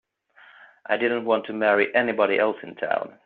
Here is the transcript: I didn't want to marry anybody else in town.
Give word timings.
I 0.87 0.97
didn't 0.97 1.25
want 1.25 1.45
to 1.45 1.53
marry 1.53 1.93
anybody 1.93 2.39
else 2.39 2.57
in 2.63 2.73
town. 2.73 3.19